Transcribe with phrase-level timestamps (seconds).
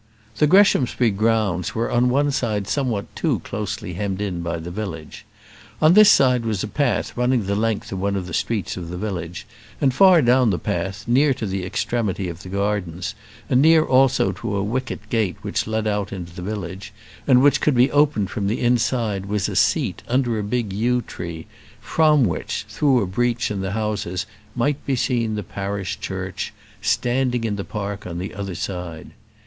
[0.37, 5.25] The Greshamsbury grounds were on one side somewhat too closely hemmed in by the village.
[5.79, 8.89] On this side was a path running the length of one of the streets of
[8.89, 9.45] the village;
[9.79, 13.13] and far down the path, near to the extremity of the gardens,
[13.47, 16.91] and near also to a wicket gate which led out into the village,
[17.27, 21.03] and which could be opened from the inside, was a seat, under a big yew
[21.03, 21.45] tree,
[21.79, 24.25] from which, through a breach in the houses,
[24.55, 29.11] might be seen the parish church, standing in the park on the other side.